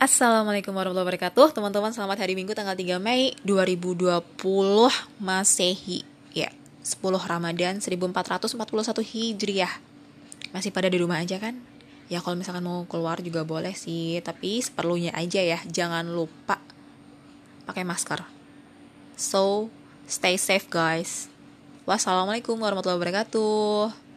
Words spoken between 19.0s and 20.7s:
So stay safe